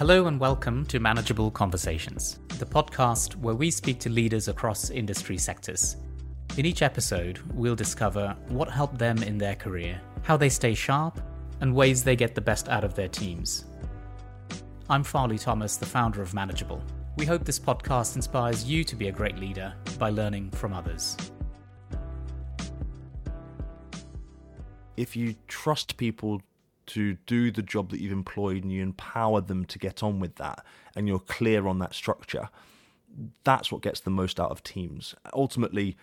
[0.00, 5.36] Hello and welcome to Manageable Conversations, the podcast where we speak to leaders across industry
[5.36, 5.98] sectors.
[6.56, 11.20] In each episode, we'll discover what helped them in their career, how they stay sharp,
[11.60, 13.66] and ways they get the best out of their teams.
[14.88, 16.82] I'm Farley Thomas, the founder of Manageable.
[17.18, 21.14] We hope this podcast inspires you to be a great leader by learning from others.
[24.96, 26.40] If you trust people
[26.90, 30.36] to do the job that you've employed and you empower them to get on with
[30.36, 30.64] that
[30.96, 32.48] and you're clear on that structure,
[33.44, 35.14] that's what gets the most out of teams.
[35.32, 35.96] Ultimately,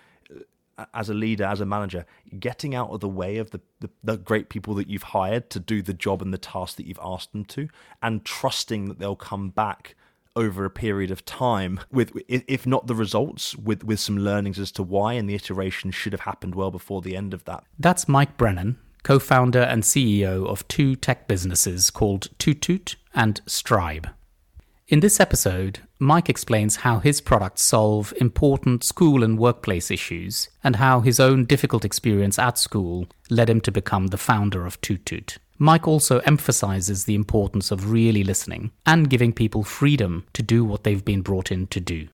[0.78, 2.06] uh, as a leader, as a manager,
[2.40, 5.60] getting out of the way of the, the, the, great people that you've hired to
[5.60, 7.68] do the job and the task that you've asked them to,
[8.02, 9.96] and trusting that they'll come back
[10.36, 14.72] over a period of time with if not the results with with some learnings as
[14.72, 18.08] to why and the iteration should have happened well before the end of that that's
[18.08, 24.06] mike brennan co founder and CEO of two tech businesses called Toot and Strive.
[24.88, 30.78] In this episode, Mike explains how his products solve important school and workplace issues, and
[30.78, 35.40] how his own difficult experience at school led him to become the founder of Toot
[35.60, 40.84] Mike also emphasizes the importance of really listening and giving people freedom to do what
[40.84, 42.08] they've been brought in to do.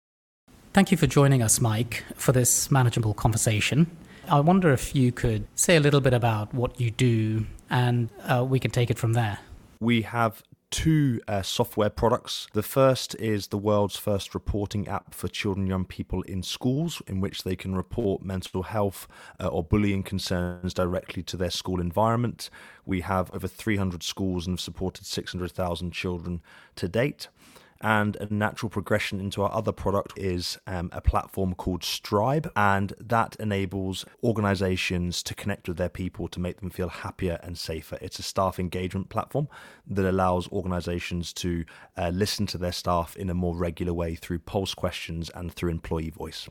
[0.73, 3.87] Thank you for joining us, Mike, for this manageable conversation.
[4.27, 8.45] I wonder if you could say a little bit about what you do and uh,
[8.47, 9.39] we can take it from there.
[9.79, 12.47] We have two uh, software products.
[12.53, 17.01] The first is the world's first reporting app for children and young people in schools,
[17.07, 19.07] in which they can report mental health
[19.39, 22.49] uh, or bullying concerns directly to their school environment.
[22.85, 26.41] We have over 300 schools and have supported 600,000 children
[26.77, 27.27] to date
[27.81, 32.93] and a natural progression into our other product is um, a platform called Strive, and
[32.99, 37.97] that enables organizations to connect with their people to make them feel happier and safer.
[38.01, 39.47] It's a staff engagement platform
[39.87, 41.65] that allows organizations to
[41.97, 45.71] uh, listen to their staff in a more regular way through pulse questions and through
[45.71, 46.47] employee voice.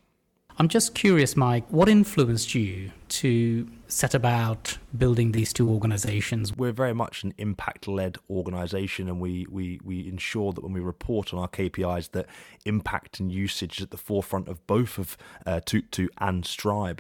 [0.61, 6.55] I'm just curious, Mike, what influenced you to set about building these two organizations?
[6.55, 10.81] We're very much an impact led organization, and we, we, we ensure that when we
[10.81, 12.27] report on our KPIs, that
[12.67, 15.17] impact and usage is at the forefront of both of
[15.47, 16.99] uh, Toot and Strive.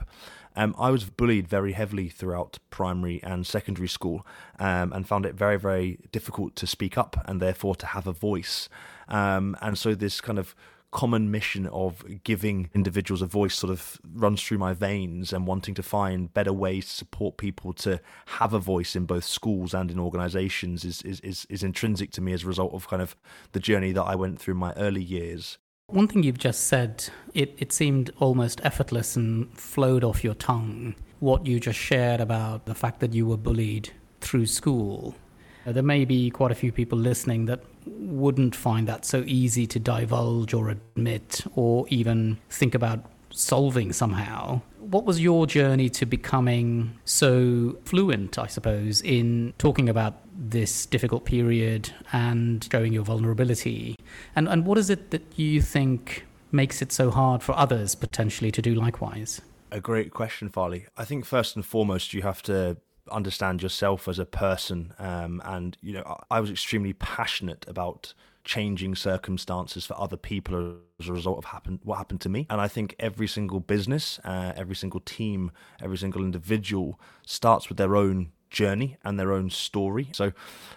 [0.57, 4.27] Um, I was bullied very heavily throughout primary and secondary school
[4.59, 8.13] um, and found it very, very difficult to speak up and therefore to have a
[8.13, 8.71] voice.
[9.07, 10.55] Um, and so, this kind of
[10.93, 15.75] common mission of giving individuals a voice sort of runs through my veins and wanting
[15.75, 19.91] to find better ways to support people to have a voice in both schools and
[19.91, 23.15] in organizations is, is, is, is intrinsic to me as a result of kind of
[23.53, 25.59] the journey that I went through in my early years.
[25.87, 30.95] One thing you've just said, it, it seemed almost effortless and flowed off your tongue.
[31.19, 33.91] What you just shared about the fact that you were bullied
[34.21, 35.15] through school.
[35.71, 39.69] Uh, there may be quite a few people listening that wouldn't find that so easy
[39.69, 44.61] to divulge or admit or even think about solving somehow.
[44.81, 51.25] What was your journey to becoming so fluent, I suppose, in talking about this difficult
[51.25, 53.95] period and showing your vulnerability?
[54.35, 58.51] And, and what is it that you think makes it so hard for others potentially
[58.51, 59.41] to do likewise?
[59.71, 60.87] A great question, Farley.
[60.97, 62.79] I think first and foremost, you have to
[63.11, 64.95] understand yourself as a person.
[64.99, 71.09] Um, and you know, I was extremely passionate about changing circumstances for other people as
[71.09, 72.47] a result of happen, what happened to me.
[72.51, 75.51] And I think every single business, uh, every single team,
[75.81, 80.09] every single individual starts with their own journey and their own story.
[80.13, 80.33] So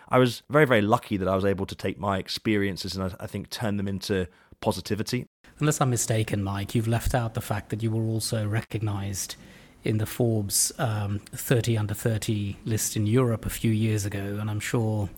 [0.10, 3.24] I was very, very lucky that I was able to take my experiences and I,
[3.24, 4.28] I think turn them into
[4.62, 5.28] positivity.
[5.60, 9.36] Unless I'm mistaken, Mike, you've left out the fact that you were also recognized
[9.84, 14.50] in the Forbes um, 30 under 30 list in Europe a few years ago, and
[14.50, 15.10] I'm sure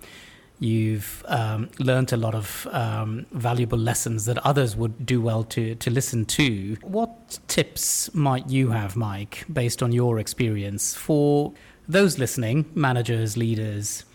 [0.60, 5.76] you've um, learned a lot of um, valuable lessons that others would do well to,
[5.76, 6.78] to listen to.
[6.82, 11.54] What tips might you have, Mike, based on your experience, for
[11.88, 14.06] those listening, managers, leaders?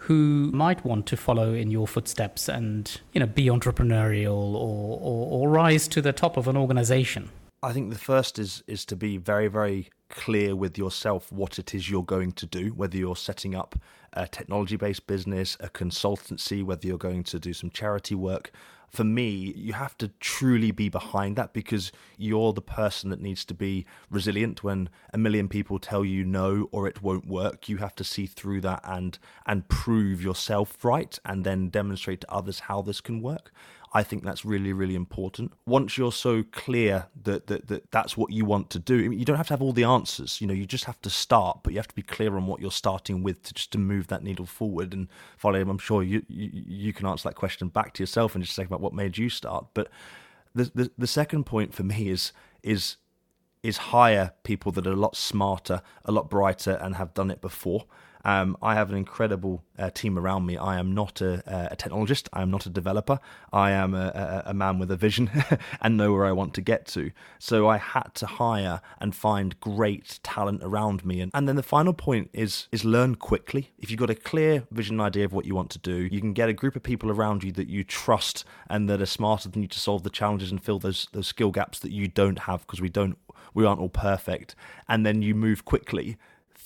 [0.00, 5.26] Who might want to follow in your footsteps and you know be entrepreneurial or, or,
[5.32, 7.30] or rise to the top of an organization?
[7.66, 11.74] I think the first is is to be very very clear with yourself what it
[11.74, 13.74] is you're going to do, whether you're setting up
[14.12, 18.52] a technology based business, a consultancy, whether you're going to do some charity work.
[18.88, 23.44] for me, you have to truly be behind that because you're the person that needs
[23.44, 27.68] to be resilient when a million people tell you no or it won't work.
[27.68, 32.32] You have to see through that and and prove yourself right and then demonstrate to
[32.32, 33.52] others how this can work.
[33.96, 35.54] I think that's really, really important.
[35.64, 39.18] Once you're so clear that, that, that that's what you want to do, I mean,
[39.18, 40.38] you don't have to have all the answers.
[40.38, 42.60] You know, you just have to start, but you have to be clear on what
[42.60, 44.92] you're starting with to just to move that needle forward.
[44.92, 45.08] And
[45.38, 45.58] follow.
[45.58, 48.64] I'm sure you, you, you can answer that question back to yourself and just say
[48.64, 49.68] about what made you start.
[49.72, 49.88] But
[50.54, 52.32] the, the the second point for me is
[52.62, 52.98] is
[53.62, 57.40] is hire people that are a lot smarter, a lot brighter, and have done it
[57.40, 57.86] before.
[58.26, 60.56] Um, I have an incredible uh, team around me.
[60.56, 62.26] I am not a, a, technologist.
[62.32, 63.20] I am not a developer.
[63.52, 65.30] I am a, a, a man with a vision
[65.80, 67.12] and know where I want to get to.
[67.38, 71.20] So I had to hire and find great talent around me.
[71.20, 73.70] And, and then the final point is is learn quickly.
[73.78, 76.20] If you've got a clear vision and idea of what you want to do, you
[76.20, 79.48] can get a group of people around you that you trust and that are smarter
[79.48, 82.40] than you to solve the challenges and fill those those skill gaps that you don't
[82.40, 83.18] have because we don't
[83.54, 84.56] we aren't all perfect.
[84.88, 86.16] And then you move quickly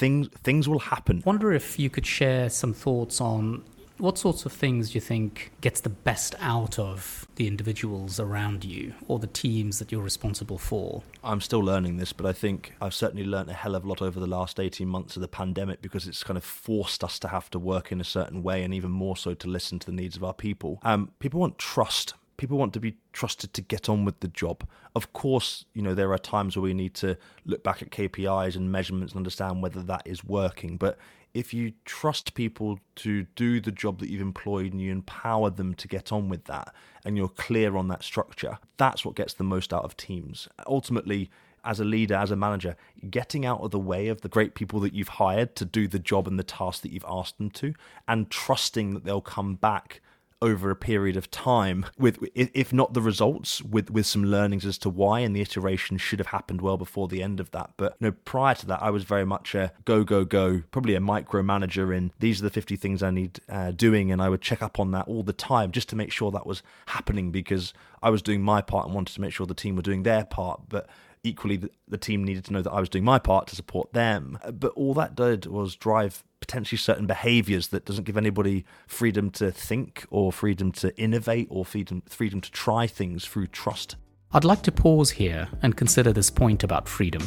[0.01, 1.23] things things will happen.
[1.25, 3.63] Wonder if you could share some thoughts on
[3.99, 8.65] what sorts of things do you think gets the best out of the individuals around
[8.65, 11.03] you or the teams that you're responsible for?
[11.23, 14.01] I'm still learning this, but I think I've certainly learned a hell of a lot
[14.01, 17.29] over the last 18 months of the pandemic because it's kind of forced us to
[17.29, 19.93] have to work in a certain way and even more so to listen to the
[19.93, 20.79] needs of our people.
[20.83, 24.67] Um, people want trust people want to be trusted to get on with the job.
[24.97, 28.57] Of course, you know, there are times where we need to look back at KPIs
[28.57, 30.79] and measurements and understand whether that is working.
[30.79, 30.97] But
[31.35, 35.75] if you trust people to do the job that you've employed and you empower them
[35.75, 39.45] to get on with that and you're clear on that structure, that's what gets the
[39.45, 40.49] most out of teams.
[40.67, 41.31] Ultimately,
[41.63, 42.75] as a leader, as a manager,
[43.11, 45.99] getting out of the way of the great people that you've hired to do the
[45.99, 47.75] job and the task that you've asked them to,
[48.09, 50.01] and trusting that they'll come back
[50.43, 54.79] over a period of time with if not the results with with some learnings as
[54.79, 57.97] to why and the iteration should have happened well before the end of that but
[58.01, 61.01] you know prior to that I was very much a go go go probably a
[61.01, 64.63] micromanager in these are the 50 things I need uh, doing and I would check
[64.63, 68.09] up on that all the time just to make sure that was happening because I
[68.09, 70.63] was doing my part and wanted to make sure the team were doing their part
[70.69, 70.89] but
[71.23, 73.93] equally the, the, team needed to know that I was doing my part to support
[73.93, 74.39] them.
[74.53, 79.51] But all that did was drive potentially certain behaviors that doesn't give anybody freedom to
[79.51, 83.97] think or freedom to innovate or freedom, freedom to try things through trust.
[84.33, 87.27] I'd like to pause here and consider this point about freedom.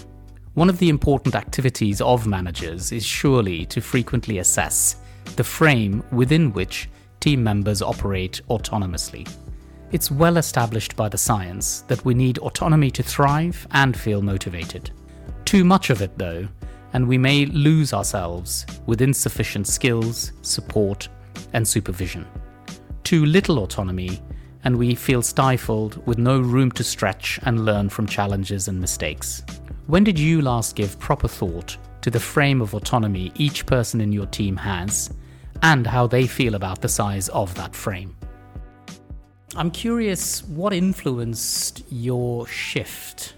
[0.54, 4.98] One of the important activities of managers is surely to frequently assess
[5.36, 6.90] the frame within which
[7.20, 9.28] team members operate autonomously.
[9.92, 14.92] It's well established by the science that we need autonomy to thrive and feel motivated.
[15.46, 16.48] Too much of it, though,
[16.94, 21.10] and we may lose ourselves with insufficient skills, support,
[21.54, 22.26] and supervision.
[23.04, 24.22] Too little autonomy,
[24.64, 29.44] and we feel stifled with no room to stretch and learn from challenges and mistakes.
[29.88, 34.12] When did you last give proper thought to the frame of autonomy each person in
[34.12, 35.10] your team has,
[35.62, 38.16] and how they feel about the size of that frame?
[39.56, 43.36] I'm curious what influenced your shift?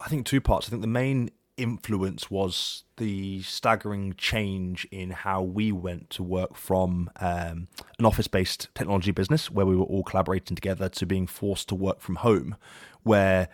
[0.00, 0.68] I think two parts.
[0.68, 6.56] I think the main influence was the staggering change in how we went to work
[6.56, 7.68] from um,
[7.98, 11.74] an office based technology business where we were all collaborating together to being forced to
[11.74, 12.56] work from home,
[13.02, 13.48] where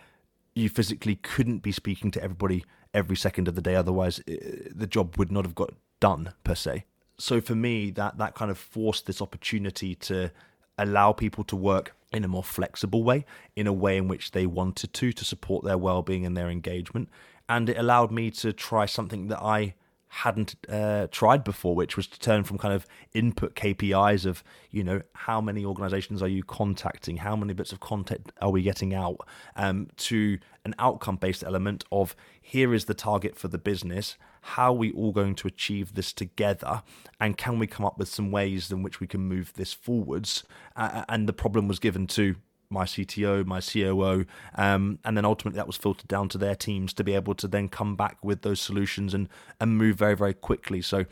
[0.53, 2.63] you physically couldn't be speaking to everybody
[2.93, 4.33] every second of the day, otherwise, uh,
[4.73, 6.85] the job would not have got done per se.
[7.17, 10.31] So for me, that, that kind of forced this opportunity to
[10.77, 13.25] allow people to work in a more flexible way,
[13.55, 16.49] in a way in which they wanted to, to support their well being and their
[16.49, 17.09] engagement.
[17.47, 19.75] And it allowed me to try something that I
[20.07, 24.81] hadn't uh, tried before, which was to turn from kind of input KPIs of, you
[24.81, 28.93] know, how many organizations are you contacting, how many bits of content are we getting
[28.93, 29.17] out,
[29.57, 34.71] um, to an outcome based element of here is the target for the business, how
[34.71, 36.81] are we all going to achieve this together,
[37.19, 40.45] and can we come up with some ways in which we can move this forwards?
[40.77, 42.35] Uh, and the problem was given to
[42.69, 46.93] my CTO, my COO, um, and then ultimately that was filtered down to their teams
[46.93, 49.29] to be able to then come back with those solutions and
[49.59, 50.81] and move very very quickly.
[50.81, 51.05] So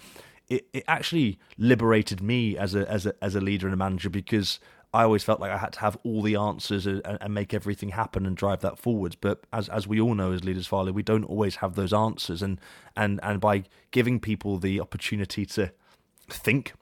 [0.50, 4.10] it, it actually liberated me as a as a as a leader and a manager
[4.10, 4.60] because
[4.94, 7.90] I always felt like I had to have all the answers and, and make everything
[7.90, 9.16] happen and drive that forwards.
[9.16, 12.44] But as as we all know as leaders, Farley, we don't always have those answers.
[12.44, 12.62] And
[12.96, 15.72] and and by giving people the opportunity to
[16.30, 16.74] think,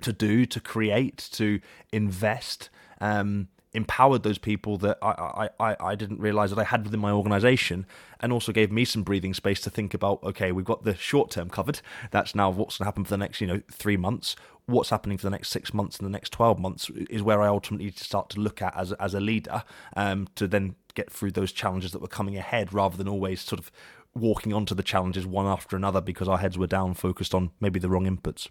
[0.00, 1.60] to do, to create, to
[1.92, 2.68] invest.
[3.00, 7.10] Um, empowered those people that I, I, I didn't realize that I had within my
[7.10, 7.86] organization
[8.20, 11.30] and also gave me some breathing space to think about okay we've got the short
[11.30, 14.36] term covered that's now what's going to happen for the next you know three months
[14.66, 17.48] what's happening for the next six months and the next 12 months is where I
[17.48, 19.64] ultimately need to start to look at as, as a leader
[19.96, 23.58] um, to then get through those challenges that were coming ahead rather than always sort
[23.58, 23.72] of
[24.14, 27.80] walking onto the challenges one after another because our heads were down focused on maybe
[27.80, 28.48] the wrong inputs.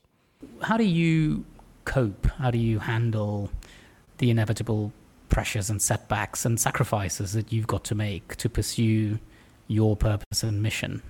[0.63, 1.45] How do you
[1.85, 2.25] cope?
[2.25, 3.51] How do you handle
[4.17, 4.91] the inevitable
[5.31, 9.17] pressures and setbacks and sacrifices that you've got to make to pursue
[9.67, 11.01] your purpose and mission?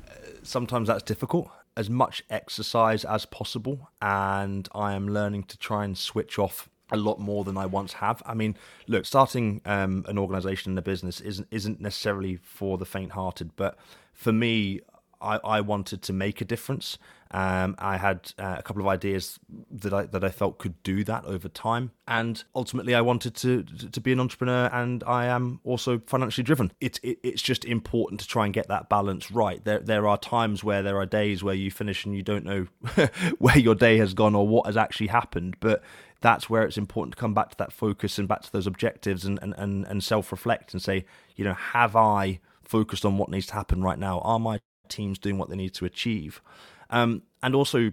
[0.43, 1.49] Sometimes that's difficult.
[1.75, 6.97] As much exercise as possible, and I am learning to try and switch off a
[6.97, 8.21] lot more than I once have.
[8.25, 8.55] I mean,
[8.87, 13.77] look, starting um, an organization and a business isn't isn't necessarily for the faint-hearted, but
[14.13, 14.81] for me,
[15.21, 16.97] I, I wanted to make a difference.
[17.33, 19.39] Um, I had uh, a couple of ideas
[19.71, 23.63] that I that I felt could do that over time, and ultimately, I wanted to
[23.63, 26.73] to be an entrepreneur, and I am also financially driven.
[26.81, 29.63] It's it, it's just important to try and get that balance right.
[29.63, 32.67] There there are times where there are days where you finish and you don't know
[33.39, 35.81] where your day has gone or what has actually happened, but
[36.19, 39.23] that's where it's important to come back to that focus and back to those objectives
[39.23, 41.05] and and and, and self reflect and say,
[41.37, 44.19] you know, have I focused on what needs to happen right now?
[44.19, 44.59] Are my
[44.91, 46.41] teams doing what they need to achieve?
[46.91, 47.91] Um, and also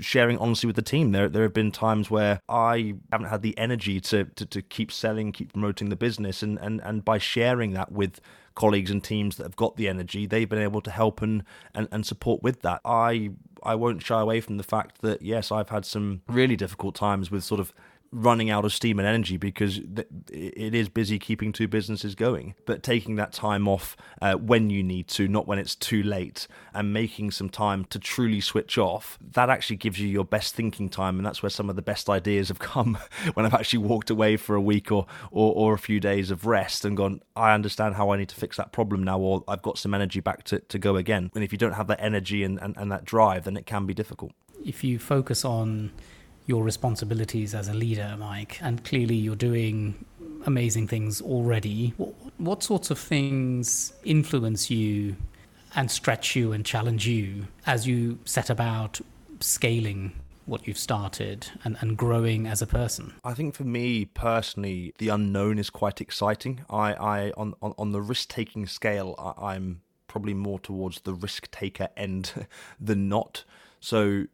[0.00, 1.12] sharing honestly with the team.
[1.12, 4.92] There there have been times where I haven't had the energy to, to, to keep
[4.92, 8.20] selling, keep promoting the business, and, and, and by sharing that with
[8.54, 11.86] colleagues and teams that have got the energy, they've been able to help and, and,
[11.92, 12.80] and support with that.
[12.84, 13.30] I
[13.62, 17.30] I won't shy away from the fact that yes, I've had some really difficult times
[17.30, 17.72] with sort of
[18.10, 19.78] running out of steam and energy because
[20.30, 22.54] it is busy keeping two businesses going.
[22.64, 26.46] But taking that time off uh, when you need to, not when it's too late,
[26.72, 30.88] and making some time to truly switch off, that actually gives you your best thinking
[30.88, 31.16] time.
[31.18, 32.98] And that's where some of the best ideas have come
[33.34, 36.46] when I've actually walked away for a week or, or, or a few days of
[36.46, 39.62] rest and gone, I understand how I need to fix that problem now, or I've
[39.62, 41.30] got some energy back to, to go again.
[41.34, 43.86] And if you don't have that energy and, and, and that drive, then it can
[43.86, 44.32] be difficult.
[44.64, 45.92] If you focus on
[46.48, 50.04] your responsibilities as a leader, Mike, and clearly you're doing
[50.46, 51.92] amazing things already.
[51.98, 55.14] What, what sorts of things influence you
[55.76, 58.98] and stretch you and challenge you as you set about
[59.40, 60.12] scaling
[60.46, 63.12] what you've started and, and growing as a person?
[63.22, 66.62] I think for me personally, the unknown is quite exciting.
[66.70, 71.12] I, I on, on, on the risk taking scale, I, I'm probably more towards the
[71.12, 72.46] risk taker end
[72.80, 73.44] than not.
[73.80, 74.24] So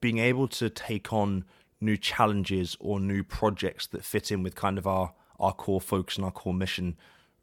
[0.00, 1.44] being able to take on
[1.80, 6.16] new challenges or new projects that fit in with kind of our our core focus
[6.16, 6.96] and our core mission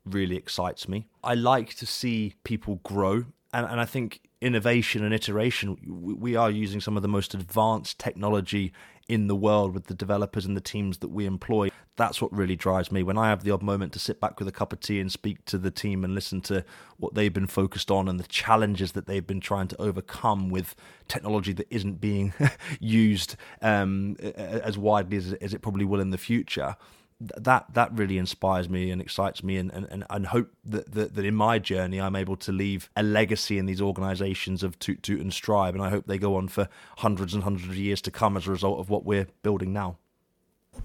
[0.06, 1.08] really excites me.
[1.24, 5.77] I like to see people grow and, and I think innovation and iteration
[6.20, 8.74] we are using some of the most advanced technology
[9.08, 11.70] in the world with the developers and the teams that we employ.
[11.96, 13.04] That's what really drives me.
[13.04, 15.12] When I have the odd moment to sit back with a cup of tea and
[15.12, 16.66] speak to the team and listen to
[16.98, 20.76] what they've been focused on and the challenges that they've been trying to overcome with
[21.08, 22.34] technology that isn't being
[22.80, 26.76] used um, as widely as, as it probably will in the future
[27.22, 31.26] that that really inspires me and excites me and and, and hope that, that, that
[31.26, 35.34] in my journey I'm able to leave a legacy in these organizations of Tootoot and
[35.34, 36.68] strive and I hope they go on for
[36.98, 39.98] hundreds and hundreds of years to come as a result of what we're building now.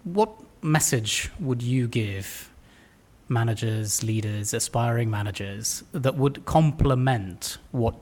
[0.04, 0.30] What
[0.62, 2.50] message would you give
[3.28, 7.96] managers leaders aspiring managers that would complement what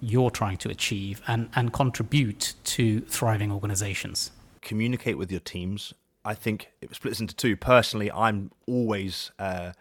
[0.00, 4.32] you're trying to achieve and and contribute to thriving organizations?
[4.62, 5.94] Communicate with your teams
[6.28, 7.56] I think it splits into two.
[7.56, 9.72] Personally, I'm always uh,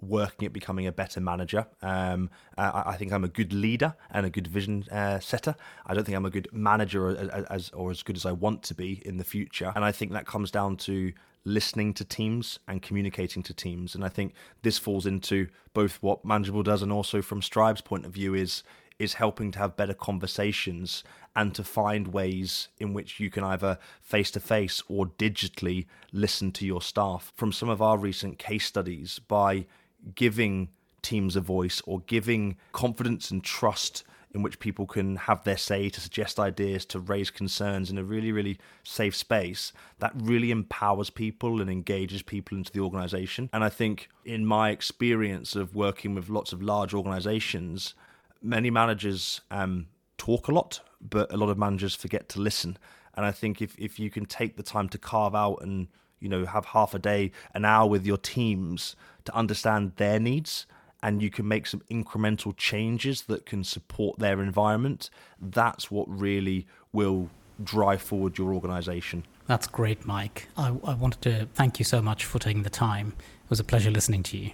[0.00, 1.68] working at becoming a better manager.
[1.80, 2.28] Um,
[2.58, 5.54] I, I, think I'm a good leader and a good vision uh, setter.
[5.86, 8.64] I don't think I'm a good manager as, as, or as good as I want
[8.64, 9.72] to be in the future.
[9.76, 11.12] And I think that comes down to
[11.44, 13.94] listening to teams and communicating to teams.
[13.94, 18.06] And I think this falls into both what Manageable does and also from Strive's point
[18.06, 18.64] of view is
[18.98, 23.78] is helping to have better conversations and to find ways in which you can either
[24.00, 27.32] face to face or digitally listen to your staff.
[27.36, 29.66] From some of our recent case studies, by
[30.14, 30.68] giving
[31.00, 35.88] teams a voice or giving confidence and trust in which people can have their say
[35.90, 41.10] to suggest ideas, to raise concerns in a really, really safe space, that really empowers
[41.10, 43.50] people and engages people into the organization.
[43.52, 47.94] And I think, in my experience of working with lots of large organizations,
[48.42, 49.86] many managers um,
[50.18, 52.78] talk a lot, but a lot of managers forget to listen.
[53.14, 55.88] And I think if, if you can take the time to carve out and
[56.20, 60.66] you know have half a day, an hour with your teams to understand their needs,
[61.02, 66.66] and you can make some incremental changes that can support their environment, that's what really
[66.92, 67.28] will
[67.62, 69.24] drive forward your organization.
[69.46, 70.48] That's great, Mike.
[70.56, 73.14] I, I wanted to thank you so much for taking the time.
[73.18, 74.52] It was a pleasure listening to you.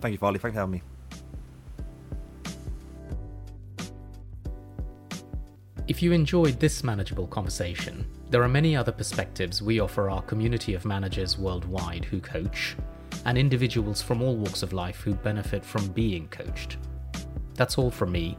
[0.00, 0.38] Thank you, Farley.
[0.38, 0.82] Thanks for having me.
[5.88, 10.74] If you enjoyed this manageable conversation, there are many other perspectives we offer our community
[10.74, 12.76] of managers worldwide who coach,
[13.24, 16.76] and individuals from all walks of life who benefit from being coached.
[17.54, 18.36] That's all from me.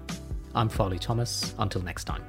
[0.54, 1.56] I'm Farley Thomas.
[1.58, 2.24] Until next time.